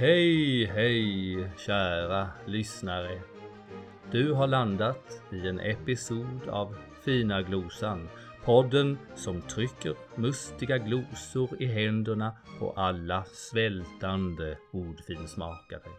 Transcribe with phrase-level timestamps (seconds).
[0.00, 3.20] Hej, hej, kära lyssnare.
[4.10, 8.08] Du har landat i en episod av Fina Glosan,
[8.44, 15.90] podden som trycker mustiga glosor i händerna på alla svältande ordfinsmakare.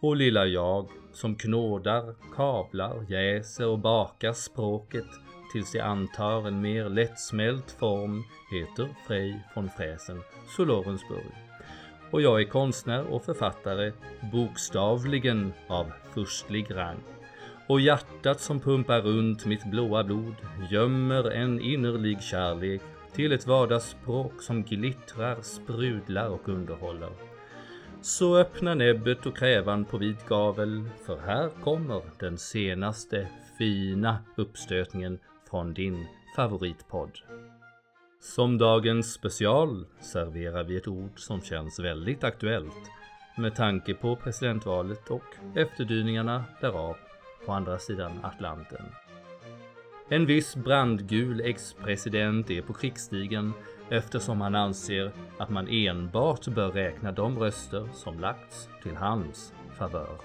[0.00, 5.08] Och lilla jag som knådar, kablar, jäser och bakar språket
[5.52, 10.22] tills det antar en mer lättsmält form heter Frej von Fräsen,
[10.56, 11.32] Solorensburg
[12.12, 13.92] och jag är konstnär och författare,
[14.32, 16.98] bokstavligen av förstlig rang.
[17.66, 20.34] Och hjärtat som pumpar runt mitt blåa blod
[20.70, 27.10] gömmer en innerlig kärlek till ett vardagsspråk som glittrar, sprudlar och underhåller.
[28.00, 35.18] Så öppna näbbet och krävan på vid gavel, för här kommer den senaste fina uppstötningen
[35.50, 36.06] från din
[36.36, 37.18] favoritpodd.
[38.24, 42.90] Som dagens special serverar vi ett ord som känns väldigt aktuellt
[43.36, 45.24] med tanke på presidentvalet och
[45.56, 46.96] efterdyningarna därav
[47.46, 48.84] på andra sidan Atlanten.
[50.08, 53.52] En viss brandgul ex-president är på krigsstigen
[53.90, 60.16] eftersom han anser att man enbart bör räkna de röster som lagts till hans favör.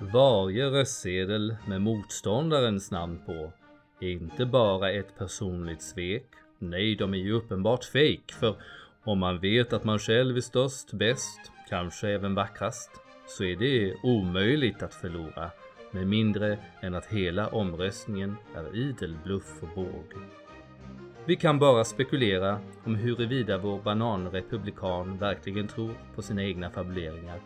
[0.00, 3.52] Varje röstsedel med motståndarens namn på
[4.00, 6.28] är inte bara ett personligt svek
[6.62, 8.56] Nej, de är ju uppenbart fejk, för
[9.04, 12.90] om man vet att man själv är störst, bäst, kanske även vackrast,
[13.26, 15.50] så är det omöjligt att förlora
[15.90, 20.04] med mindre än att hela omröstningen är idel bluff och båg.
[21.24, 27.40] Vi kan bara spekulera om huruvida vår bananrepublikan verkligen tror på sina egna fabuleringar.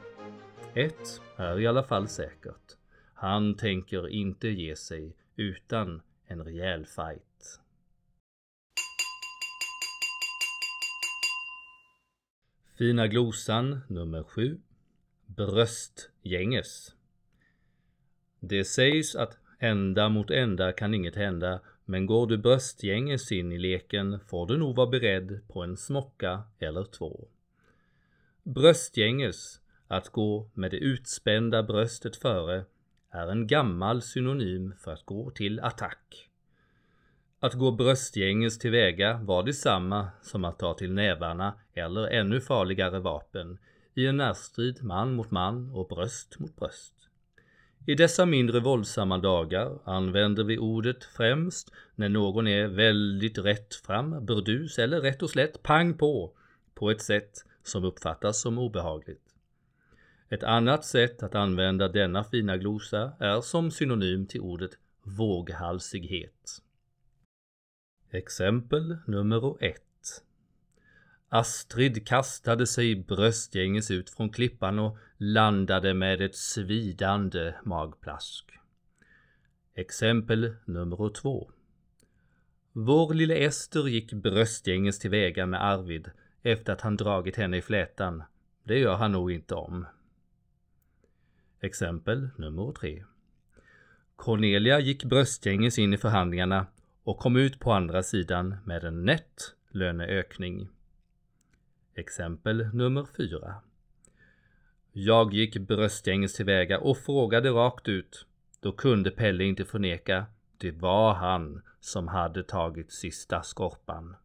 [0.75, 2.77] Ett är i alla fall säkert.
[3.14, 7.61] Han tänker inte ge sig utan en rejäl fight.
[12.79, 14.61] Fina glosan nummer 7
[15.27, 16.95] Bröstgänges
[18.41, 23.59] Det sägs att ända mot ända kan inget hända men går du bröstgänges in i
[23.59, 27.29] leken får du nog vara beredd på en smocka eller två.
[28.42, 32.64] Bröstgänges, att gå med det utspända bröstet före,
[33.11, 36.31] är en gammal synonym för att gå till attack.
[37.46, 43.58] Att gå bröstgänges tillväga var detsamma som att ta till nävarna eller ännu farligare vapen
[43.95, 46.95] i en närstrid man mot man och bröst mot bröst.
[47.86, 54.27] I dessa mindre våldsamma dagar använder vi ordet främst när någon är väldigt rätt fram,
[54.27, 56.33] burdus eller rätt och slätt pang på,
[56.74, 57.33] på ett sätt
[57.63, 59.34] som uppfattas som obehagligt.
[60.28, 64.70] Ett annat sätt att använda denna fina glosa är som synonym till ordet
[65.02, 66.63] våghalsighet.
[68.11, 69.83] Exempel nummer ett.
[71.28, 78.45] Astrid kastade sig bröstgänges ut från klippan och landade med ett svidande magplask.
[79.74, 81.50] Exempel nummer två.
[82.72, 86.11] Vår lille Ester gick bröstgänges tillväga med Arvid
[86.42, 88.22] efter att han dragit henne i flätan.
[88.64, 89.86] Det gör han nog inte om.
[91.61, 93.05] Exempel nummer tre.
[94.16, 96.66] Cornelia gick bröstgänges in i förhandlingarna
[97.06, 100.68] och kom ut på andra sidan med en nätt löneökning.
[101.94, 103.55] Exempel nummer 4.
[104.92, 108.27] Jag gick bröstgänges tillväga och frågade rakt ut.
[108.61, 110.27] Då kunde Pelle inte förneka.
[110.58, 114.16] Det var han som hade tagit sista skorpan.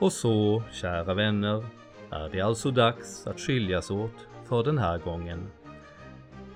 [0.00, 1.66] Och så, kära vänner,
[2.10, 5.50] är det alltså dags att skiljas åt för den här gången.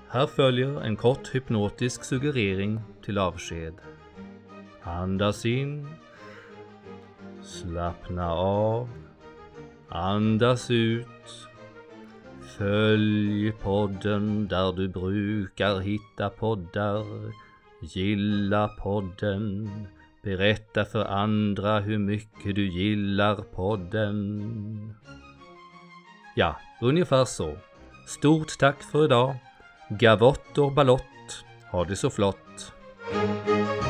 [0.09, 3.73] Här följer en kort hypnotisk suggerering till avsked.
[4.83, 5.87] Andas in.
[7.41, 8.89] Slappna av.
[9.89, 11.47] Andas ut.
[12.57, 17.05] Följ podden där du brukar hitta poddar.
[17.81, 19.69] Gilla podden.
[20.23, 24.93] Berätta för andra hur mycket du gillar podden.
[26.35, 27.57] Ja, ungefär så.
[28.07, 29.35] Stort tack för idag.
[29.89, 31.45] Gavott och ballott.
[31.71, 32.44] Ha det så flott.
[33.11, 33.84] Música